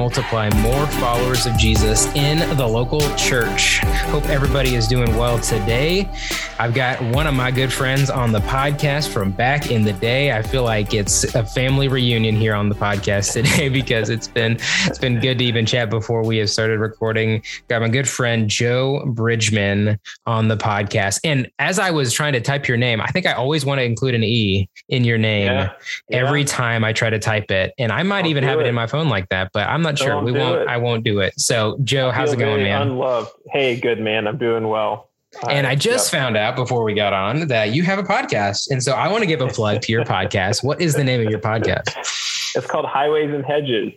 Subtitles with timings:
[0.00, 3.80] multiply more followers of Jesus in the local church.
[4.14, 6.08] Hope everybody is doing well today.
[6.60, 10.32] I've got one of my good friends on the podcast from back in the day.
[10.36, 14.58] I feel like it's a family reunion here on the podcast today because it's been
[14.84, 17.42] it's been good to even chat before we have started recording.
[17.68, 21.20] Got my good friend Joe Bridgman on the podcast.
[21.24, 23.84] And as I was trying to type your name, I think I always want to
[23.84, 25.72] include an E in your name yeah.
[26.10, 26.18] Yeah.
[26.18, 27.72] every time I try to type it.
[27.78, 28.66] And I might I'll even have it.
[28.66, 28.68] it.
[28.68, 30.08] in my phone like that, but I'm not sure.
[30.08, 30.68] Don't we won't, it.
[30.68, 31.40] I won't do it.
[31.40, 32.82] So Joe, how's it going, man?
[32.82, 33.30] Unloved.
[33.50, 34.26] Hey, good man.
[34.26, 35.09] I'm doing well.
[35.48, 36.20] And I just yep.
[36.20, 38.70] found out before we got on that you have a podcast.
[38.70, 40.64] And so I want to give a plug to your podcast.
[40.64, 41.94] What is the name of your podcast?
[42.54, 43.92] It's called Highways and Hedges.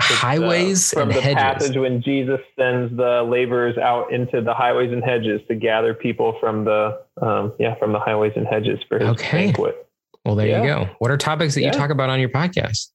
[0.00, 1.42] It's, highways uh, from the hedges.
[1.42, 6.36] passage when Jesus sends the laborers out into the highways and hedges to gather people
[6.38, 9.46] from the um, yeah from the highways and hedges for his okay.
[9.46, 9.88] banquet.
[10.24, 10.62] Well, there yeah.
[10.62, 10.90] you go.
[10.98, 11.72] What are topics that yeah.
[11.72, 12.90] you talk about on your podcast?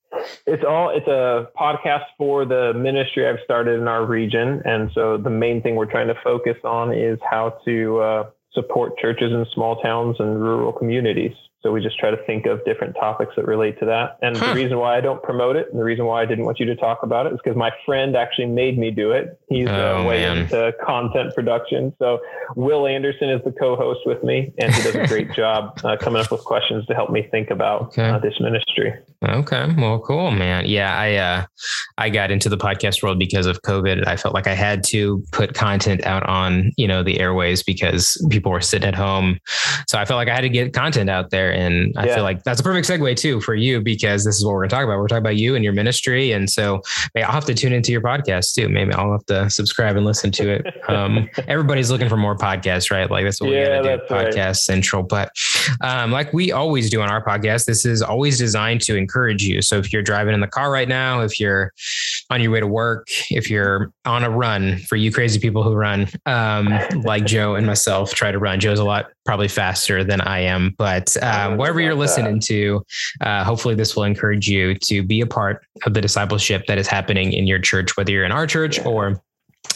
[0.46, 5.18] It's all it's a podcast for the ministry I've started in our region, and so
[5.18, 9.46] the main thing we're trying to focus on is how to uh, support churches in
[9.54, 11.34] small towns and rural communities.
[11.64, 14.18] So we just try to think of different topics that relate to that.
[14.22, 14.50] And huh.
[14.54, 16.66] the reason why I don't promote it and the reason why I didn't want you
[16.66, 19.40] to talk about it is because my friend actually made me do it.
[19.48, 20.40] He's uh, oh, uh, way man.
[20.40, 21.94] into content production.
[22.00, 22.20] So
[22.58, 26.22] Will Anderson is the co-host with me and he does a great job uh, coming
[26.22, 28.10] up with questions to help me think about okay.
[28.10, 28.94] uh, this ministry.
[29.24, 29.74] Okay.
[29.78, 30.66] Well, cool, man.
[30.66, 30.98] Yeah.
[30.98, 31.46] I, uh,
[31.98, 34.06] I got into the podcast world because of COVID.
[34.06, 38.22] I felt like I had to put content out on, you know, the airways because
[38.30, 39.40] people were sitting at home.
[39.88, 42.16] So I felt like I had to get content out there and I yeah.
[42.16, 44.70] feel like that's a perfect segue too for you because this is what we're going
[44.70, 45.00] to talk about.
[45.00, 46.32] We're talking about you and your ministry.
[46.32, 46.82] And so
[47.14, 48.70] maybe I'll have to tune into your podcast too.
[48.70, 50.90] Maybe I'll have to subscribe and listen to it.
[50.90, 53.10] Um, everybody's looking for more podcasts, right?
[53.10, 54.56] Like that's what yeah, we got to do podcast right.
[54.56, 55.04] central.
[55.04, 55.32] But
[55.82, 59.62] um, like we always do on our podcast, this is always designed to encourage you.
[59.62, 61.72] So if you're driving in the car right now, if you're
[62.30, 65.74] on your way to work, if you're on a run for you crazy people who
[65.74, 66.70] run, um,
[67.04, 68.60] like Joe and myself try to run.
[68.60, 72.86] Joe's a lot probably faster than I am, but um, wherever you're listening to,
[73.22, 76.88] uh, hopefully this will encourage you to be a part of the discipleship that is
[76.88, 79.22] happening in your church, whether you're in our church or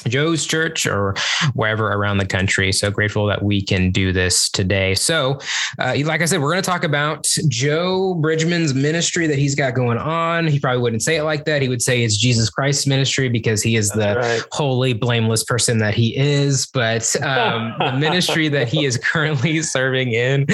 [0.08, 1.16] Joe's church or
[1.54, 2.72] wherever around the country.
[2.72, 4.96] So grateful that we can do this today.
[4.96, 5.40] So,
[5.80, 9.74] uh, like I said, we're going to talk about Joe Bridgman's ministry that he's got
[9.74, 10.48] going on.
[10.48, 11.62] He probably wouldn't say it like that.
[11.62, 14.44] He would say it's Jesus Christ's ministry because he is That's the right.
[14.52, 16.68] holy, blameless person that he is.
[16.68, 20.46] But um, the ministry that he is currently serving in.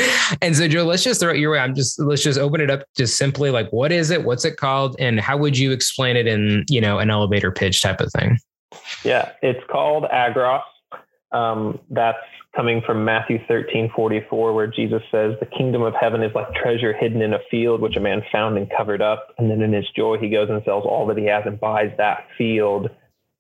[0.41, 1.59] And so, Joe, let's just throw it your way.
[1.59, 4.23] I'm just let's just open it up just simply like what is it?
[4.23, 4.95] What's it called?
[5.00, 8.38] And how would you explain it in you know an elevator pitch type of thing?
[9.03, 10.62] Yeah, it's called Agros.
[11.31, 12.18] Um, that's
[12.56, 16.94] coming from Matthew 13, 44, where Jesus says, The kingdom of heaven is like treasure
[16.94, 19.30] hidden in a field, which a man found and covered up.
[19.38, 21.92] And then in his joy, he goes and sells all that he has and buys
[21.97, 22.90] that field.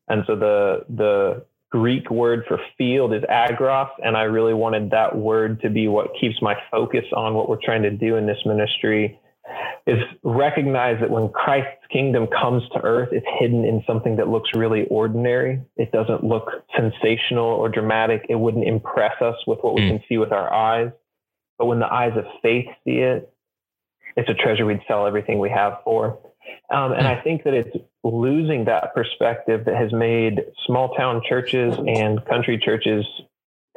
[0.07, 3.89] And so the, the Greek word for field is agros.
[4.03, 7.63] And I really wanted that word to be what keeps my focus on what we're
[7.63, 9.19] trying to do in this ministry
[9.85, 14.49] is recognize that when Christ's kingdom comes to earth, it's hidden in something that looks
[14.55, 15.61] really ordinary.
[15.75, 18.25] It doesn't look sensational or dramatic.
[18.29, 19.89] It wouldn't impress us with what we mm.
[19.89, 20.91] can see with our eyes.
[21.57, 23.29] But when the eyes of faith see it,
[24.15, 26.19] it's a treasure we'd sell everything we have for.
[26.69, 27.07] Um, and.
[27.07, 32.57] I think that it's losing that perspective that has made small town churches and country
[32.57, 33.05] churches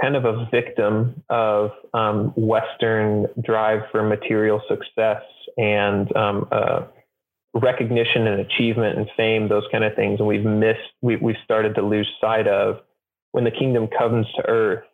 [0.00, 5.22] kind of a victim of um, Western drive for material success
[5.56, 6.82] and um, uh,
[7.54, 10.18] recognition and achievement and fame, those kind of things.
[10.18, 12.80] And we've missed, we, we've started to lose sight of
[13.32, 14.84] when the kingdom comes to earth,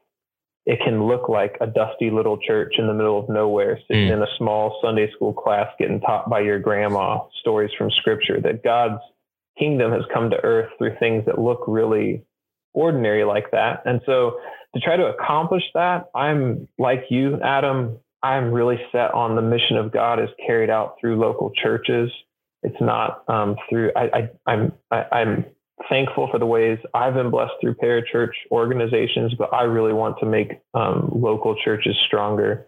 [0.65, 4.13] it can look like a dusty little church in the middle of nowhere, sitting mm.
[4.13, 8.63] in a small Sunday school class, getting taught by your grandma stories from scripture, that
[8.63, 9.01] God's
[9.59, 12.25] kingdom has come to earth through things that look really
[12.75, 13.83] ordinary like that.
[13.85, 14.39] And so
[14.75, 19.77] to try to accomplish that, I'm like you, Adam, I'm really set on the mission
[19.77, 22.11] of God is carried out through local churches.
[22.63, 23.91] It's not um, through.
[23.97, 25.45] I, I, I'm I, I'm
[25.89, 30.27] thankful for the ways I've been blessed through parachurch organizations, but I really want to
[30.27, 32.67] make um, local churches stronger.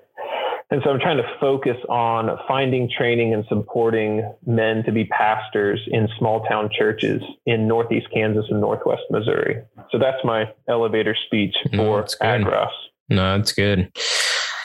[0.70, 5.80] And so I'm trying to focus on finding training and supporting men to be pastors
[5.88, 9.62] in small town churches in Northeast Kansas and Northwest Missouri.
[9.90, 12.68] So that's my elevator speech for no, Agros.
[13.08, 13.90] No, that's good.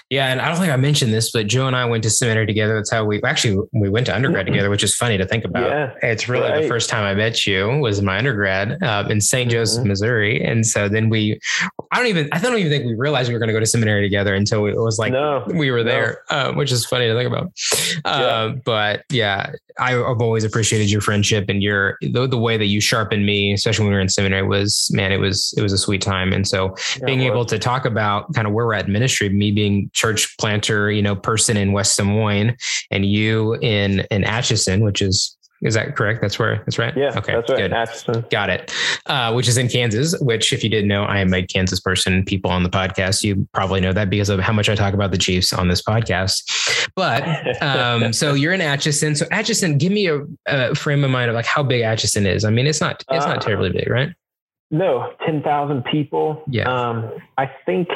[0.09, 2.47] Yeah, and I don't think I mentioned this, but Joe and I went to seminary
[2.47, 2.75] together.
[2.75, 4.53] That's how we actually we went to undergrad mm-hmm.
[4.53, 5.69] together, which is funny to think about.
[5.69, 6.63] Yeah, it's really right.
[6.63, 9.49] the first time I met you was in my undergrad uh, in mm-hmm.
[9.49, 11.39] Joseph, Missouri, and so then we
[11.91, 13.65] I don't even I don't even think we realized we were going to go to
[13.65, 16.37] seminary together until it was like no, we were there, no.
[16.37, 17.51] uh, which is funny to think about.
[18.05, 18.55] Uh, yeah.
[18.63, 22.79] But yeah, I, have always appreciated your friendship and your the, the, way that you
[22.79, 24.47] sharpened me, especially when we were in seminary.
[24.47, 26.31] Was man, it was it was a sweet time.
[26.31, 29.51] And so yeah, being able to talk about kind of where we're at ministry, me
[29.51, 32.55] being church planter, you know, person in West Des Moines,
[32.91, 36.21] and you in in Atchison, which is is that correct?
[36.21, 36.95] That's where that's right.
[36.95, 37.17] Yeah.
[37.17, 37.33] Okay.
[37.33, 38.05] That's right.
[38.05, 38.29] Good.
[38.29, 38.73] Got it.
[39.05, 40.17] Uh, which is in Kansas.
[40.21, 42.23] Which, if you didn't know, I am a Kansas person.
[42.23, 45.11] People on the podcast, you probably know that because of how much I talk about
[45.11, 46.89] the Chiefs on this podcast.
[46.95, 49.15] But um, so you're in Atchison.
[49.15, 52.45] So Atchison, give me a, a, frame of mind of like how big Atchison is.
[52.45, 54.13] I mean, it's not it's not uh, terribly big, right?
[54.71, 56.43] No, ten thousand people.
[56.47, 56.69] Yeah.
[56.69, 57.89] Um, I think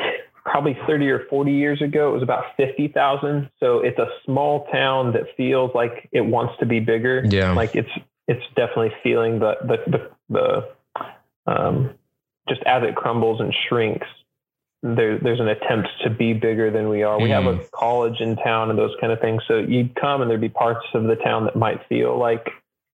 [0.46, 3.50] probably 30 or 40 years ago, it was about 50,000.
[3.60, 7.24] So it's a small town that feels like it wants to be bigger.
[7.26, 7.54] Yeah.
[7.54, 7.90] Like it's,
[8.28, 10.12] it's definitely feeling the, the, the,
[11.46, 11.92] the um,
[12.50, 14.08] just as it crumbles and shrinks,
[14.82, 17.18] there, there's an attempt to be bigger than we are.
[17.18, 17.34] We mm.
[17.34, 17.72] have a mm.
[17.72, 19.42] college in town and those kind of things.
[19.48, 22.50] So you'd come and there'd be parts of the town that might feel like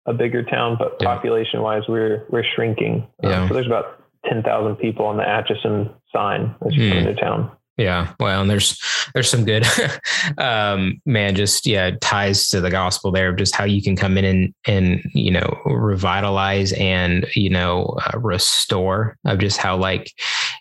[0.05, 1.07] a bigger town, but yeah.
[1.07, 3.07] population wise, we're, we're shrinking.
[3.23, 3.41] Um, yeah.
[3.41, 7.07] Um, so there's about 10,000 people on the Atchison sign as you come hmm.
[7.07, 7.51] into town.
[7.77, 8.13] Yeah.
[8.19, 8.81] Well, and there's,
[9.13, 9.63] there's some good,
[10.39, 14.17] um, man, just, yeah, ties to the gospel there of just how you can come
[14.17, 20.11] in and, and, you know, revitalize and, you know, uh, restore of just how like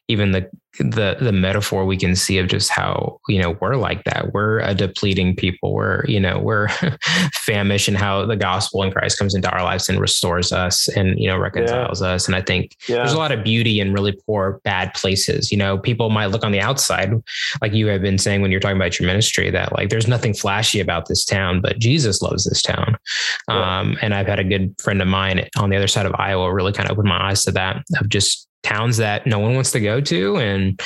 [0.08, 0.48] even the,
[0.78, 4.58] the the metaphor we can see of just how you know we're like that we're
[4.60, 6.68] a depleting people we're you know we're
[7.32, 11.18] famished and how the gospel in christ comes into our lives and restores us and
[11.18, 12.08] you know reconciles yeah.
[12.08, 12.96] us and i think yeah.
[12.96, 16.44] there's a lot of beauty in really poor bad places you know people might look
[16.44, 17.12] on the outside
[17.62, 20.34] like you have been saying when you're talking about your ministry that like there's nothing
[20.34, 22.96] flashy about this town but jesus loves this town
[23.48, 23.80] yeah.
[23.80, 26.52] um, and i've had a good friend of mine on the other side of iowa
[26.52, 29.70] really kind of opened my eyes to that of just towns that no one wants
[29.72, 30.80] to go to and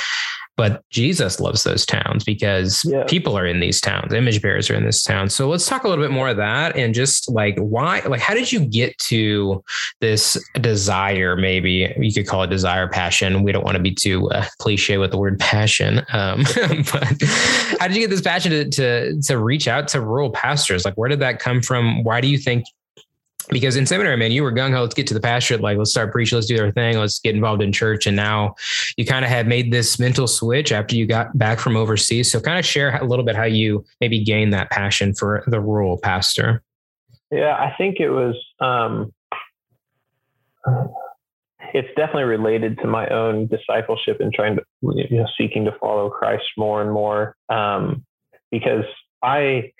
[0.61, 3.03] but Jesus loves those towns because yeah.
[3.05, 5.29] people are in these towns, image bearers are in this town.
[5.29, 8.35] So let's talk a little bit more of that and just like why, like, how
[8.35, 9.63] did you get to
[10.01, 11.35] this desire?
[11.35, 13.41] Maybe you could call it desire, passion.
[13.41, 16.43] We don't want to be too uh, cliche with the word passion, um,
[16.91, 17.23] but
[17.79, 20.85] how did you get this passion to, to to reach out to rural pastors?
[20.85, 22.03] Like, where did that come from?
[22.03, 22.65] Why do you think
[23.51, 24.81] because in seminary, man, you were gung ho.
[24.81, 25.61] Let's get to the pastorate.
[25.61, 26.37] Like, let's start preaching.
[26.37, 26.97] Let's do our thing.
[26.97, 28.07] Let's get involved in church.
[28.07, 28.55] And now
[28.97, 32.31] you kind of had made this mental switch after you got back from overseas.
[32.31, 35.59] So, kind of share a little bit how you maybe gained that passion for the
[35.59, 36.63] rural pastor.
[37.29, 38.35] Yeah, I think it was.
[38.59, 39.13] Um,
[41.73, 46.09] it's definitely related to my own discipleship and trying to, you know, seeking to follow
[46.09, 47.35] Christ more and more.
[47.49, 48.05] Um,
[48.49, 48.83] because
[49.23, 49.71] I,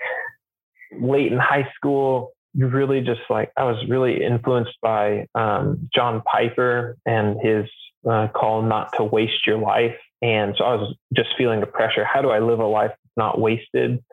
[0.98, 6.98] late in high school, really just like I was really influenced by um, John Piper
[7.06, 7.66] and his
[8.10, 9.96] uh, call not to waste your life.
[10.22, 12.06] And so I was just feeling the pressure.
[12.06, 14.04] How do I live a life not wasted?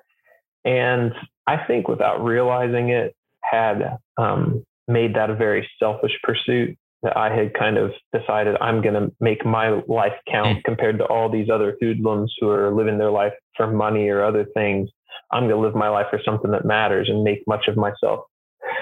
[0.64, 1.12] And
[1.46, 7.34] I think without realizing it, had um, made that a very selfish pursuit that I
[7.34, 10.64] had kind of decided I'm going to make my life count mm.
[10.64, 14.44] compared to all these other hoodlums who are living their life for money or other
[14.54, 14.90] things.
[15.30, 18.24] I'm going to live my life for something that matters and make much of myself.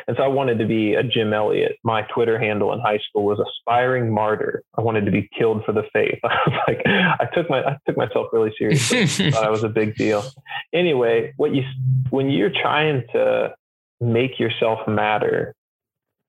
[0.09, 1.77] And so I wanted to be a Jim Elliot.
[1.83, 4.63] My Twitter handle in high school was aspiring martyr.
[4.77, 6.19] I wanted to be killed for the faith.
[6.25, 9.31] I was like, I took my, I took myself really seriously.
[9.31, 10.25] thought I was a big deal.
[10.72, 11.65] Anyway, what you,
[12.10, 13.55] when you're trying to
[14.01, 15.55] make yourself matter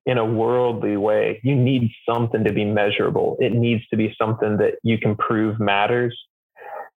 [0.06, 3.38] in a worldly way, you need something to be measurable.
[3.40, 6.18] It needs to be something that you can prove matters.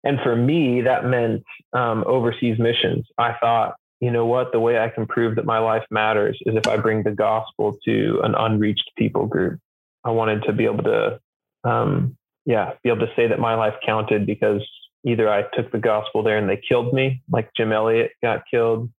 [0.04, 3.06] And for me, that meant um, overseas missions.
[3.18, 4.52] I thought, you know what?
[4.52, 7.76] The way I can prove that my life matters is if I bring the gospel
[7.84, 9.60] to an unreached people group.
[10.04, 11.20] I wanted to be able to,
[11.64, 12.16] um,
[12.46, 14.66] yeah, be able to say that my life counted because
[15.04, 18.90] either I took the gospel there and they killed me, like Jim Elliot got killed,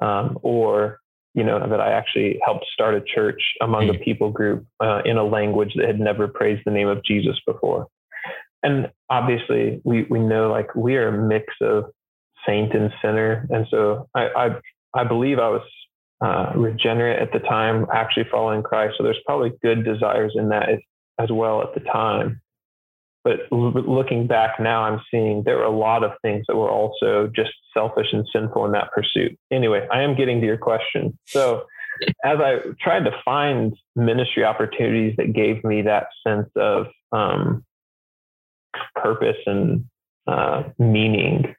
[0.00, 0.98] um, or
[1.34, 4.02] you know that I actually helped start a church among a hmm.
[4.02, 7.86] people group uh, in a language that had never praised the name of Jesus before.
[8.62, 11.84] And obviously, we we know like we are a mix of
[12.46, 13.46] saint and sinner.
[13.50, 15.62] And so I, I, I believe I was
[16.24, 18.94] uh, regenerate at the time, actually following Christ.
[18.96, 20.78] So there's probably good desires in that as,
[21.18, 22.40] as well at the time.
[23.24, 26.70] But l- looking back now, I'm seeing there were a lot of things that were
[26.70, 29.38] also just selfish and sinful in that pursuit.
[29.50, 31.18] Anyway, I am getting to your question.
[31.26, 31.64] So
[32.24, 37.64] as I tried to find ministry opportunities that gave me that sense of um,
[38.94, 39.84] purpose and
[40.26, 41.54] uh, meaning,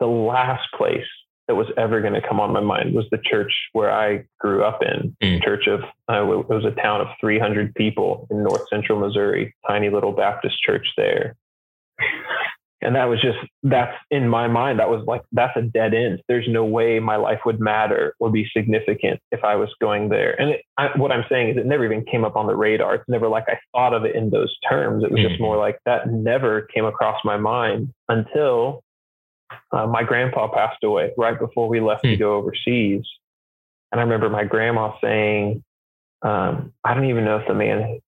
[0.00, 1.06] the last place
[1.48, 4.64] that was ever going to come on my mind was the church where I grew
[4.64, 5.16] up in.
[5.22, 5.42] Mm.
[5.42, 9.88] Church of uh, it was a town of 300 people in north central Missouri, tiny
[9.88, 11.36] little Baptist church there.
[12.82, 16.20] And that was just that's in my mind that was like that's a dead end
[16.28, 20.38] there's no way my life would matter or be significant if i was going there
[20.40, 22.96] and it, I, what i'm saying is it never even came up on the radar
[22.96, 25.28] it's never like i thought of it in those terms it was mm-hmm.
[25.28, 28.82] just more like that never came across my mind until
[29.72, 32.12] uh, my grandpa passed away right before we left mm-hmm.
[32.12, 32.22] to hmm.
[32.22, 33.04] go overseas
[33.92, 35.62] and i remember my grandma saying
[36.22, 38.00] um, i don't even know if the man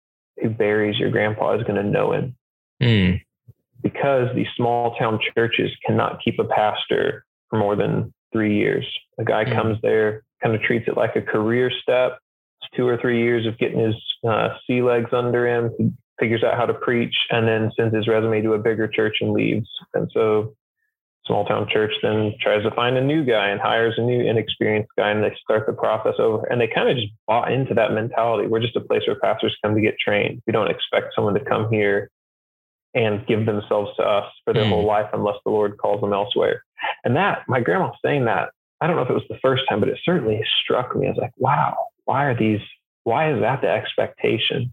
[0.43, 2.37] who buries your grandpa is going to know him
[2.83, 3.21] mm
[3.97, 8.87] because these small town churches cannot keep a pastor for more than three years.
[9.19, 9.55] A guy mm-hmm.
[9.55, 12.19] comes there, kind of treats it like a career step.
[12.61, 13.95] It's two or three years of getting his
[14.29, 15.71] uh, sea legs under him.
[15.79, 19.17] He figures out how to preach and then sends his resume to a bigger church
[19.21, 19.69] and leaves.
[19.95, 20.55] And so
[21.27, 24.91] small town church then tries to find a new guy and hires a new inexperienced
[24.97, 27.93] guy and they start the process over and they kind of just bought into that
[27.93, 31.35] mentality we're just a place where pastors come to get trained we don't expect someone
[31.35, 32.11] to come here
[32.97, 34.71] and give themselves to us for their mm.
[34.71, 36.65] whole life unless the Lord calls them elsewhere.
[37.05, 38.49] And that, my grandma saying that,
[38.81, 41.17] I don't know if it was the first time, but it certainly struck me as
[41.17, 41.77] like, wow,
[42.07, 42.61] why are these,
[43.05, 44.73] why is that the expectation?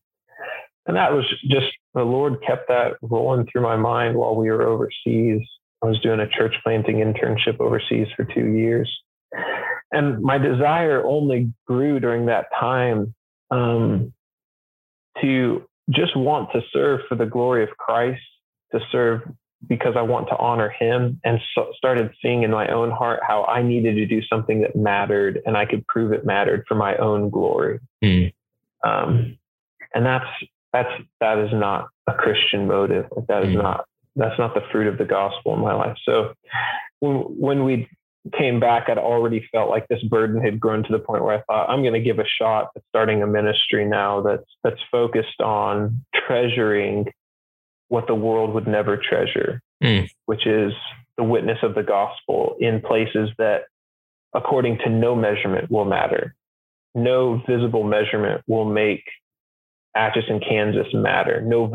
[0.86, 4.64] And that was just the Lord kept that rolling through my mind while we were
[4.64, 5.42] overseas.
[5.84, 8.90] I was doing a church planting internship overseas for two years.
[9.92, 13.14] And my desire only grew during that time
[13.52, 14.14] um,
[15.22, 18.22] to just want to serve for the glory of Christ,
[18.72, 19.22] to serve
[19.68, 23.46] because I want to honor him and so started seeing in my own heart how
[23.46, 26.98] I needed to do something that mattered and I could prove it mattered for my
[26.98, 27.80] own glory.
[28.04, 28.34] Mm.
[28.84, 29.38] Um,
[29.96, 30.26] and that's,
[30.74, 33.06] that's, that is not a Christian motive.
[33.28, 33.64] That is mm.
[33.64, 33.86] not,
[34.16, 35.98] that's not the fruit of the gospel in my life.
[36.04, 36.34] So
[37.00, 37.88] when, when we
[38.32, 41.42] came back, I'd already felt like this burden had grown to the point where I
[41.42, 45.42] thought I'm going to give a shot at starting a ministry now that's that's focused
[45.42, 47.12] on treasuring
[47.90, 50.10] what the world would never treasure, mm.
[50.26, 50.74] which is
[51.18, 53.64] the witness of the gospel in places that,
[54.34, 56.34] according to no measurement, will matter.
[56.96, 59.04] No visible measurement will make
[59.96, 61.42] Atchison, Kansas matter.
[61.42, 61.72] No,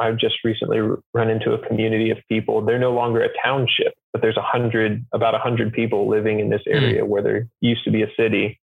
[0.00, 0.78] I've just recently
[1.12, 2.64] run into a community of people.
[2.64, 6.48] They're no longer a township, but there's a hundred, about a hundred people living in
[6.48, 6.74] this hmm.
[6.74, 8.60] area where there used to be a city.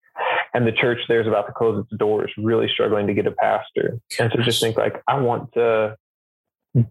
[0.54, 3.32] And the church there is about to close its doors, really struggling to get a
[3.32, 3.98] pastor.
[4.18, 5.96] And so just think like, I want to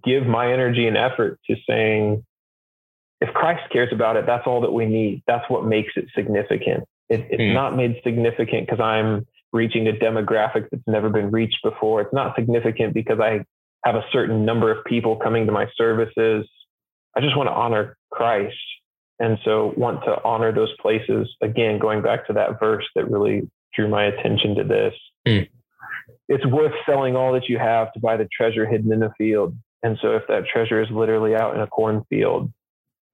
[0.04, 2.24] give my energy and effort to saying,
[3.22, 5.24] if Christ cares about it, that's all that we need.
[5.26, 6.84] That's what makes it significant.
[7.10, 7.54] It, it's mm.
[7.54, 12.02] not made significant because I'm reaching a demographic that's never been reached before.
[12.02, 13.46] It's not significant because I
[13.86, 16.46] have a certain number of people coming to my services.
[17.16, 18.58] I just want to honor Christ.
[19.18, 21.34] And so want to honor those places.
[21.42, 24.94] Again, going back to that verse that really drew my attention to this.
[25.26, 25.48] Mm.
[26.28, 29.56] It's worth selling all that you have to buy the treasure hidden in a field.
[29.84, 32.52] And so if that treasure is literally out in a cornfield,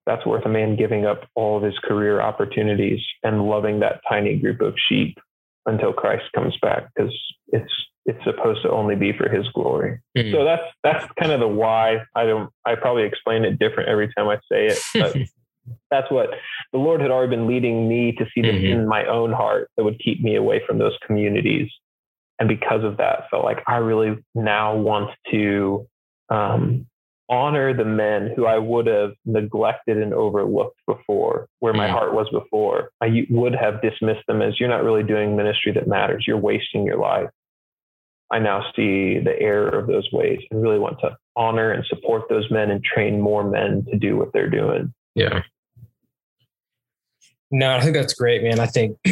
[0.08, 4.38] that's worth a man giving up all of his career opportunities and loving that tiny
[4.38, 5.20] group of sheep
[5.66, 7.14] until Christ comes back because
[7.50, 7.72] it's
[8.06, 10.00] it's supposed to only be for his glory.
[10.18, 10.34] Mm-hmm.
[10.34, 12.00] So that's that's kind of the why.
[12.16, 15.16] I don't I probably explain it different every time I say it, but
[15.92, 16.30] that's what
[16.72, 18.82] the Lord had already been leading me to see this mm-hmm.
[18.82, 21.70] in my own heart that would keep me away from those communities.
[22.40, 25.88] And because of that, felt like I really now want to
[26.30, 26.88] um,
[27.32, 31.92] honor the men who I would have neglected and overlooked before, where my mm.
[31.92, 32.92] heart was before.
[33.02, 36.26] I would have dismissed them as you're not really doing ministry that matters.
[36.28, 37.30] You're wasting your life.
[38.32, 42.24] I now see the error of those ways and really want to honor and support
[42.30, 44.94] those men and train more men to do what they're doing.
[45.16, 45.42] Yeah.
[47.50, 48.60] No, I think that's great, man.
[48.60, 48.98] I think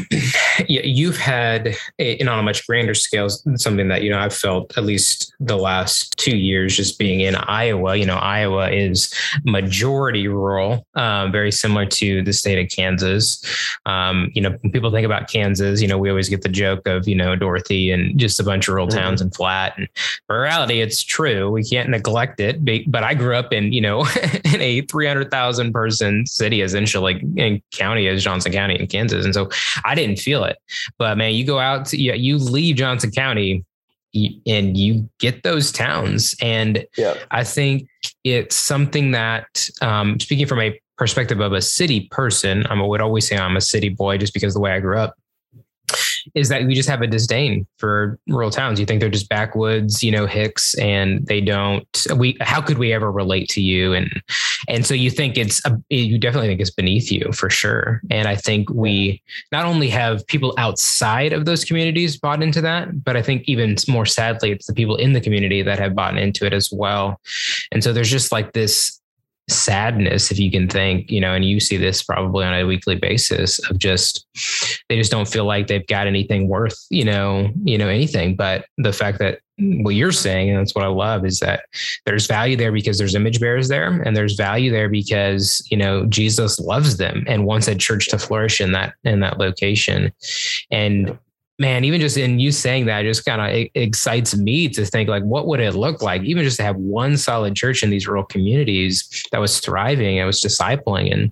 [0.68, 4.84] you've had, a, on a much grander scale, something that you know I've felt at
[4.84, 7.96] least the last two years, just being in Iowa.
[7.96, 9.14] You know, Iowa is
[9.44, 13.44] majority rural, um, very similar to the state of Kansas.
[13.86, 16.88] Um, you know, when people think about Kansas, you know, we always get the joke
[16.88, 19.00] of you know Dorothy and just a bunch of rural mm-hmm.
[19.00, 19.78] towns and flat.
[19.78, 19.88] And
[20.28, 21.50] for reality, it's true.
[21.52, 22.92] We can't neglect it.
[22.92, 24.02] But I grew up in you know
[24.46, 29.26] in a three hundred thousand person city, essentially in county as Johnson County in Kansas.
[29.26, 29.50] And so
[29.86, 30.49] I didn't feel it.
[30.98, 33.66] But man, you go out, to, you, you leave Johnson County
[34.14, 36.36] and you get those towns.
[36.42, 37.16] And yeah.
[37.32, 37.88] I think
[38.24, 43.28] it's something that, um, speaking from a perspective of a city person, I would always
[43.28, 45.16] say I'm a city boy just because of the way I grew up
[46.36, 48.80] is that we just have a disdain for rural towns.
[48.80, 52.06] You think they're just backwoods, you know, hicks, and they don't.
[52.16, 53.94] We how could we ever relate to you?
[53.94, 54.22] And
[54.68, 58.02] and so you think it's a, you definitely think it's beneath you for sure.
[58.10, 59.22] And I think we
[59.52, 63.76] not only have people outside of those communities bought into that, but I think even
[63.88, 67.20] more sadly, it's the people in the community that have bought into it as well.
[67.72, 68.99] And so there's just like this
[69.50, 72.96] sadness if you can think you know and you see this probably on a weekly
[72.96, 74.26] basis of just
[74.90, 78.36] they just don't feel like they've got anything worth you know you know anything.
[78.36, 79.40] But the fact that
[79.82, 81.66] what you're saying and that's what i love is that
[82.06, 86.06] there's value there because there's image bearers there and there's value there because you know
[86.06, 90.14] jesus loves them and wants a church to flourish in that in that location.
[90.72, 91.18] And
[91.60, 95.24] man, even just in you saying that, just kind of excites me to think like,
[95.24, 98.24] what would it look like, even just to have one solid church in these rural
[98.24, 101.32] communities that was thriving, and was discipling, and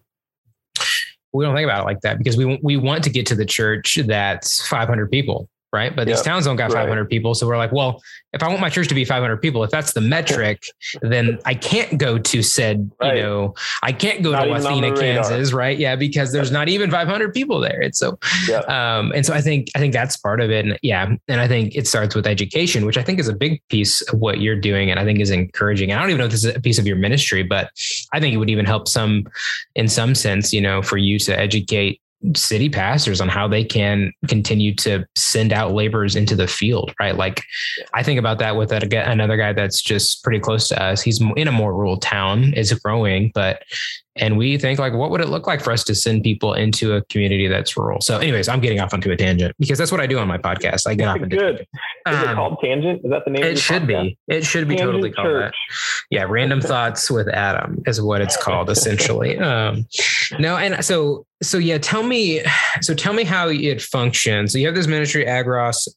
[1.34, 3.46] we don't think about it like that because we we want to get to the
[3.46, 5.96] church that's 500 people, right?
[5.96, 6.84] But these towns don't got right.
[6.84, 7.36] 500 people.
[7.36, 8.02] So we're like, well,
[8.34, 10.64] if I want my church to be 500 people, if that's the metric,
[11.02, 13.18] then I can't go to said, right.
[13.18, 15.78] you know, I can't go not to Athena, Kansas, right?
[15.78, 17.82] Yeah, because there's not even 500 people there.
[17.82, 18.18] It's so,
[18.68, 20.66] um, and so I think I think that's part of it.
[20.66, 23.62] And yeah, and I think it starts with education, which I think is a big
[23.70, 25.92] piece of what you're doing, and I think is encouraging.
[25.92, 27.72] And I don't even know if this is a piece of your ministry, but
[28.14, 29.26] I think it would even help some,
[29.76, 32.02] in some sense, you know, for you to educate
[32.36, 37.16] city pastors on how they can continue to send out laborers into the field, right?
[37.16, 37.44] Like
[37.94, 41.02] I think about that with that, another guy that's just pretty close to us.
[41.02, 43.62] He's in a more rural town, is growing, but
[44.20, 46.94] and we think like what would it look like for us to send people into
[46.94, 48.02] a community that's rural?
[48.02, 50.38] So anyways i'm getting off onto a tangent because that's what i do on my
[50.38, 50.88] podcast.
[50.88, 51.68] I get off into good.
[52.06, 53.02] um, is it um, called tangent?
[53.04, 53.88] Is that the name it should podcast?
[53.88, 55.56] be it should be tangent totally called Church.
[55.70, 59.38] that yeah random thoughts with adam is what it's called essentially.
[59.48, 59.86] Um
[60.40, 62.44] no and so so yeah tell me
[62.82, 64.52] so tell me how it functions.
[64.52, 65.88] So you have this ministry agros.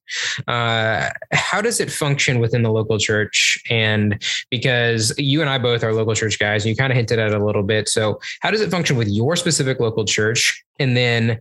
[0.46, 3.58] Uh how does it function within the local church?
[3.70, 7.18] And because you and i both are local church guys and you kind of hinted
[7.18, 7.88] at it a little bit.
[7.88, 8.09] So
[8.40, 11.38] how does it function with your specific local church and then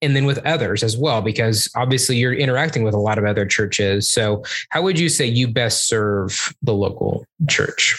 [0.00, 3.46] and then with others as well because obviously you're interacting with a lot of other
[3.46, 4.08] churches.
[4.08, 7.96] So how would you say you best serve the local church?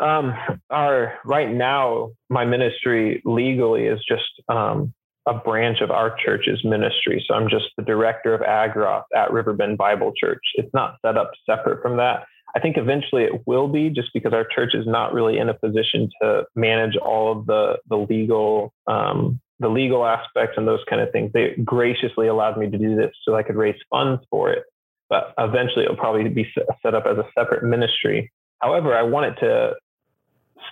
[0.00, 0.34] Um,
[0.70, 4.92] our right now, my ministry legally is just um,
[5.26, 7.24] a branch of our church's ministry.
[7.26, 10.42] So I'm just the director of Agros at Riverbend Bible Church.
[10.54, 12.26] It's not set up separate from that.
[12.56, 15.54] I think eventually it will be just because our church is not really in a
[15.54, 21.02] position to manage all of the the legal um, the legal aspects and those kind
[21.02, 21.32] of things.
[21.34, 24.64] They graciously allowed me to do this so I could raise funds for it.
[25.10, 26.50] But eventually it'll probably be
[26.82, 28.32] set up as a separate ministry.
[28.60, 29.74] However, I want it to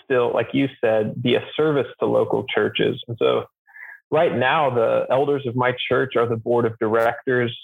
[0.04, 3.02] still, like you said, be a service to local churches.
[3.08, 3.44] And so
[4.10, 7.56] right now, the elders of my church are the board of directors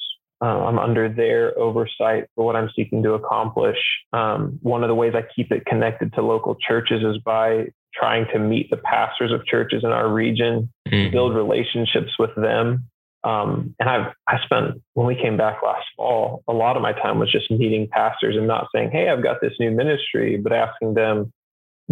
[0.42, 3.79] uh, I'm under their oversight for what I'm seeking to accomplish.
[4.12, 8.26] Um, one of the ways I keep it connected to local churches is by trying
[8.33, 11.12] to meet the pastors of churches in our region, mm-hmm.
[11.12, 12.85] build relationships with them.
[13.22, 16.92] Um, and I've I spent when we came back last fall, a lot of my
[16.92, 20.55] time was just meeting pastors and not saying, "Hey, I've got this new ministry," but
[20.55, 21.31] asking them,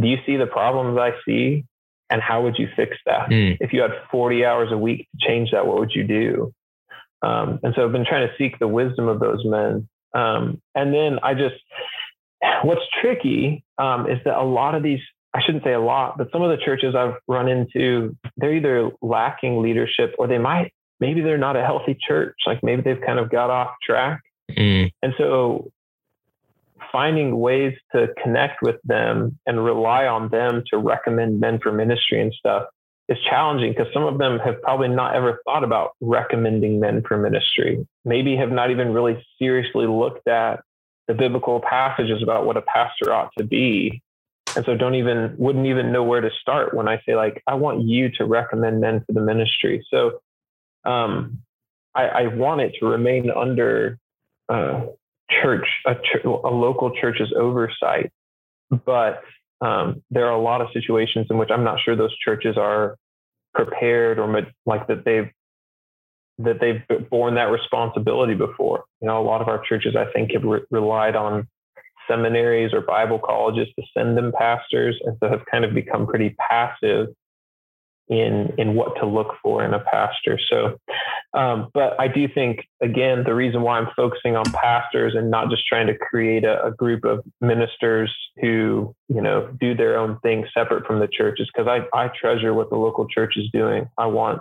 [0.00, 1.66] "Do you see the problems I see,
[2.08, 3.28] and how would you fix that?
[3.28, 3.58] Mm.
[3.60, 6.54] If you had 40 hours a week to change that, what would you do?"
[7.22, 9.88] Um, and so I've been trying to seek the wisdom of those men.
[10.14, 11.56] Um, and then I just,
[12.62, 15.00] what's tricky um, is that a lot of these,
[15.34, 18.90] I shouldn't say a lot, but some of the churches I've run into, they're either
[19.02, 22.36] lacking leadership or they might, maybe they're not a healthy church.
[22.46, 24.20] Like maybe they've kind of got off track.
[24.50, 24.90] Mm.
[25.02, 25.70] And so
[26.90, 32.20] finding ways to connect with them and rely on them to recommend men for ministry
[32.20, 32.64] and stuff
[33.08, 37.16] is challenging because some of them have probably not ever thought about recommending men for
[37.16, 40.60] ministry, maybe have not even really seriously looked at
[41.06, 44.02] the biblical passages about what a pastor ought to be.
[44.54, 47.54] And so don't even, wouldn't even know where to start when I say, like, I
[47.54, 49.86] want you to recommend men for the ministry.
[49.90, 50.20] So
[50.84, 51.38] um,
[51.94, 53.98] I, I want it to remain under
[54.48, 54.86] uh,
[55.30, 58.10] church, a, ch- a local church's oversight.
[58.70, 59.22] But
[59.60, 62.96] um, there are a lot of situations in which I'm not sure those churches are
[63.54, 65.30] prepared or like that they've
[66.38, 68.84] that they've borne that responsibility before.
[69.00, 71.48] You know, a lot of our churches, I think, have re- relied on
[72.08, 76.36] seminaries or Bible colleges to send them pastors, and so have kind of become pretty
[76.48, 77.08] passive
[78.08, 80.38] in in what to look for in a pastor.
[80.48, 80.78] So,
[81.34, 85.50] um, but I do think again the reason why I'm focusing on pastors and not
[85.50, 90.18] just trying to create a, a group of ministers who you know do their own
[90.20, 93.50] thing separate from the church is because I I treasure what the local church is
[93.52, 93.88] doing.
[93.98, 94.40] I want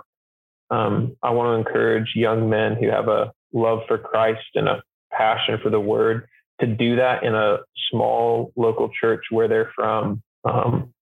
[0.70, 4.82] um, I want to encourage young men who have a love for Christ and a
[5.12, 6.26] passion for the word
[6.60, 7.58] to do that in a
[7.90, 10.92] small local church where they're from um,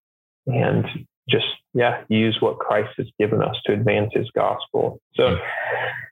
[0.46, 0.84] and
[1.28, 5.38] just yeah use what christ has given us to advance his gospel so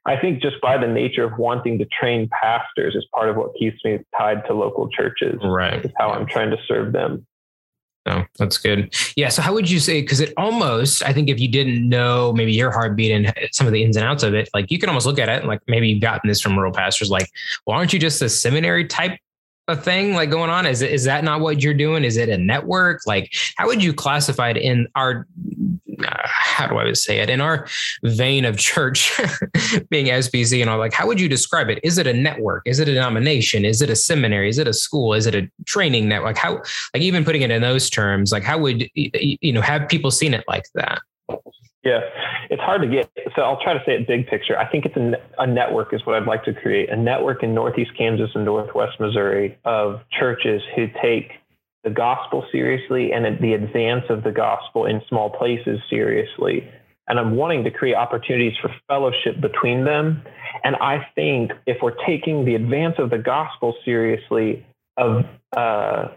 [0.06, 3.54] i think just by the nature of wanting to train pastors is part of what
[3.58, 7.26] keeps me tied to local churches right is how i'm trying to serve them
[8.06, 8.94] no, oh, that's good.
[9.16, 9.30] Yeah.
[9.30, 10.02] So, how would you say?
[10.02, 13.72] Because it almost, I think, if you didn't know maybe your heartbeat and some of
[13.72, 15.88] the ins and outs of it, like you can almost look at it like maybe
[15.88, 17.30] you've gotten this from rural pastors, like,
[17.66, 19.18] well, aren't you just a seminary type
[19.68, 20.66] a thing like going on?
[20.66, 22.04] Is is that not what you're doing?
[22.04, 23.00] Is it a network?
[23.06, 25.26] Like, how would you classify it in our,
[26.06, 27.30] uh, how do I say it?
[27.30, 27.66] In our
[28.02, 29.18] vein of church
[29.90, 31.80] being SBC and all, like, how would you describe it?
[31.82, 32.62] Is it a network?
[32.66, 33.64] Is it a denomination?
[33.64, 34.48] Is it a seminary?
[34.48, 35.14] Is it a school?
[35.14, 36.36] Is it a training network?
[36.36, 36.54] How,
[36.92, 40.34] like, even putting it in those terms, like, how would, you know, have people seen
[40.34, 41.00] it like that?
[41.84, 42.00] Yeah,
[42.48, 43.10] it's hard to get.
[43.36, 44.58] So I'll try to say it big picture.
[44.58, 47.54] I think it's a, a, network is what I'd like to create a network in
[47.54, 51.32] Northeast Kansas and Northwest Missouri of churches who take
[51.84, 56.66] the gospel seriously and the advance of the gospel in small places seriously.
[57.06, 60.22] And I'm wanting to create opportunities for fellowship between them.
[60.64, 64.64] And I think if we're taking the advance of the gospel seriously,
[64.96, 66.08] of uh,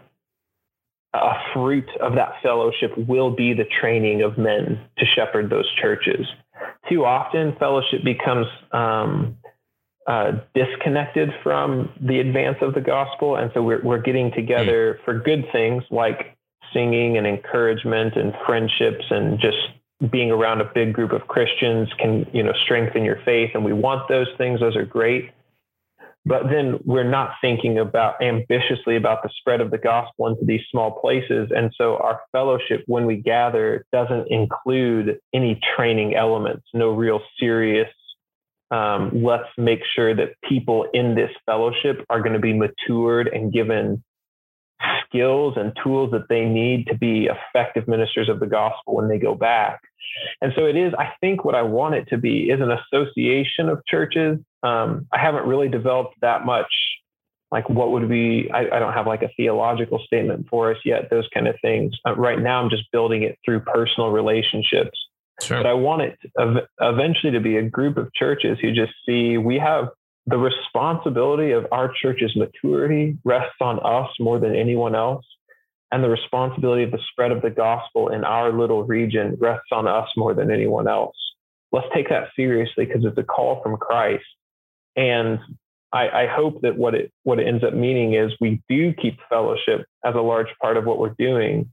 [1.14, 6.26] a fruit of that fellowship will be the training of men to shepherd those churches.
[6.88, 9.36] Too often, fellowship becomes um,
[10.06, 13.36] uh, disconnected from the advance of the gospel.
[13.36, 15.04] And so we're, we're getting together mm.
[15.04, 16.36] for good things like
[16.72, 19.56] singing and encouragement and friendships and just
[20.10, 23.50] being around a big group of Christians can, you know, strengthen your faith.
[23.54, 24.60] And we want those things.
[24.60, 25.30] Those are great
[26.26, 30.60] but then we're not thinking about ambitiously about the spread of the gospel into these
[30.70, 31.50] small places.
[31.54, 37.88] And so our fellowship when we gather doesn't include any training elements no real serious
[38.70, 43.52] um, let's make sure that people in this fellowship are going to be matured and
[43.52, 44.02] given
[45.08, 49.18] skills and tools that they need to be effective ministers of the gospel when they
[49.18, 49.80] go back.
[50.40, 53.68] And so it is, I think what I want it to be is an association
[53.68, 54.38] of churches.
[54.62, 56.72] Um, I haven't really developed that much.
[57.50, 61.08] Like, what would be, I, I, don't have like a theological statement for us yet,
[61.08, 61.94] those kind of things.
[62.06, 64.98] Uh, right now, I'm just building it through personal relationships.
[65.40, 65.62] Sure.
[65.62, 69.38] But I want it to, eventually to be a group of churches who just see
[69.38, 69.88] we have
[70.28, 75.24] the responsibility of our church's maturity rests on us more than anyone else.
[75.90, 79.88] And the responsibility of the spread of the gospel in our little region rests on
[79.88, 81.16] us more than anyone else.
[81.72, 84.24] Let's take that seriously because it's a call from Christ.
[84.96, 85.38] And
[85.92, 89.18] I, I, hope that what it what it ends up meaning is we do keep
[89.30, 91.72] fellowship as a large part of what we're doing,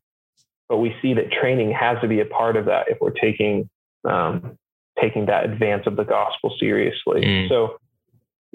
[0.69, 3.69] but we see that training has to be a part of that if we're taking
[4.07, 4.57] um,
[5.01, 7.21] taking that advance of the gospel seriously.
[7.21, 7.49] Mm.
[7.49, 7.77] So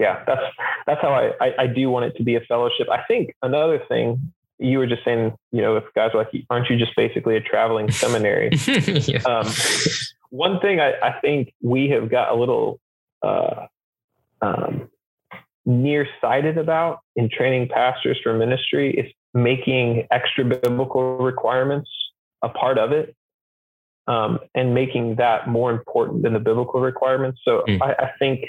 [0.01, 0.41] yeah, that's
[0.87, 2.87] that's how I, I, I do want it to be a fellowship.
[2.89, 6.69] I think another thing you were just saying, you know, if guys are like, aren't
[6.69, 8.49] you just basically a traveling seminary?
[8.51, 9.21] yeah.
[9.25, 9.47] um,
[10.31, 12.79] one thing I, I, think we have got a little
[13.21, 13.67] uh,
[14.41, 14.89] um,
[15.65, 21.89] nearsighted about in training pastors for ministry is making extra biblical requirements
[22.41, 23.15] a part of it
[24.07, 27.39] um, and making that more important than the biblical requirements.
[27.45, 27.79] So mm.
[27.81, 28.45] I, I think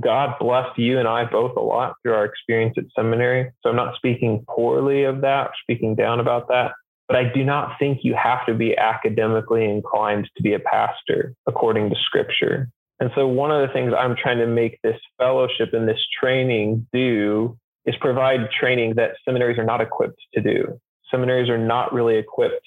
[0.00, 3.50] God blessed you and I both a lot through our experience at seminary.
[3.62, 6.72] So I'm not speaking poorly of that, or speaking down about that.
[7.08, 11.34] But I do not think you have to be academically inclined to be a pastor
[11.46, 12.68] according to scripture.
[13.00, 16.86] And so one of the things I'm trying to make this fellowship and this training
[16.92, 20.78] do is provide training that seminaries are not equipped to do.
[21.10, 22.62] Seminaries are not really equipped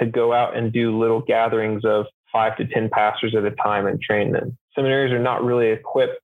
[0.00, 3.86] to go out and do little gatherings of five to 10 pastors at a time
[3.86, 4.58] and train them.
[4.74, 6.20] Seminaries are not really equipped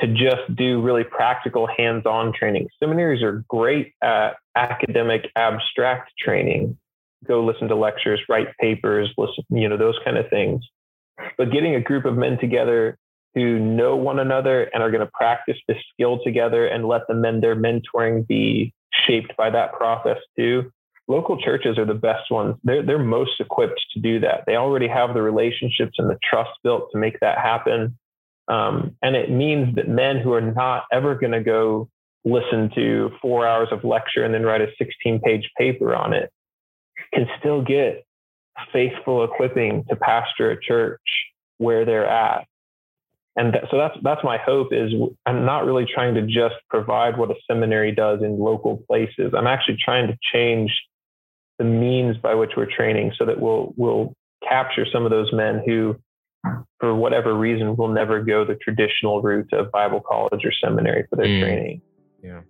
[0.00, 2.68] to just do really practical hands-on training.
[2.80, 6.76] Seminaries are great at academic abstract training.
[7.26, 10.64] Go listen to lectures, write papers, listen, you know, those kind of things.
[11.38, 12.98] But getting a group of men together
[13.34, 17.14] who know one another and are going to practice this skill together and let the
[17.14, 18.74] men their mentoring be
[19.06, 20.70] shaped by that process too.
[21.08, 22.56] Local churches are the best ones.
[22.62, 24.44] They're they're most equipped to do that.
[24.46, 27.98] They already have the relationships and the trust built to make that happen.
[28.52, 31.88] Um, and it means that men who are not ever going to go
[32.22, 36.30] listen to four hours of lecture and then write a 16 page paper on it
[37.14, 38.04] can still get
[38.70, 41.00] faithful equipping to pastor a church
[41.56, 42.46] where they're at.
[43.36, 44.92] And th- so that's that's my hope is
[45.24, 49.32] I'm not really trying to just provide what a seminary does in local places.
[49.34, 50.70] I'm actually trying to change
[51.58, 54.14] the means by which we're training so that we'll we'll
[54.46, 55.96] capture some of those men who
[56.78, 61.16] for whatever reason, will never go the traditional route of Bible college or seminary for
[61.16, 61.40] their mm.
[61.40, 61.82] training.
[62.22, 62.40] Yeah.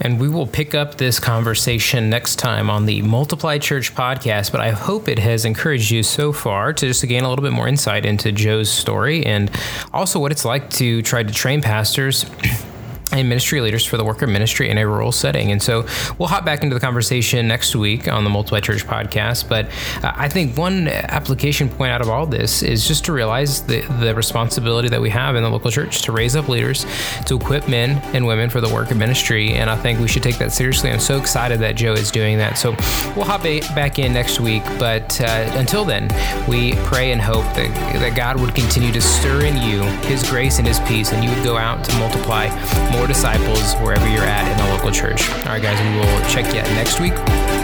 [0.00, 4.52] And we will pick up this conversation next time on the Multiply Church podcast.
[4.52, 7.42] But I hope it has encouraged you so far to just to gain a little
[7.42, 9.50] bit more insight into Joe's story and
[9.92, 12.26] also what it's like to try to train pastors
[13.16, 15.50] and ministry leaders for the work of ministry in a rural setting.
[15.50, 15.86] And so
[16.18, 19.48] we'll hop back into the conversation next week on the Multiply Church podcast.
[19.48, 19.66] But
[20.04, 23.80] uh, I think one application point out of all this is just to realize the,
[24.00, 26.84] the responsibility that we have in the local church to raise up leaders,
[27.26, 29.52] to equip men and women for the work of ministry.
[29.52, 30.90] And I think we should take that seriously.
[30.90, 32.58] I'm so excited that Joe is doing that.
[32.58, 32.70] So
[33.14, 34.64] we'll hop back in next week.
[34.78, 36.08] But uh, until then,
[36.48, 40.58] we pray and hope that, that God would continue to stir in you his grace
[40.58, 42.48] and his peace, and you would go out to multiply
[42.92, 45.28] more disciples wherever you're at in the local church.
[45.30, 47.55] All right, guys, we will check you out next week.